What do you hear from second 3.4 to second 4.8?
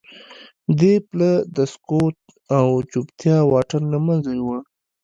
واټن له منځه یووړ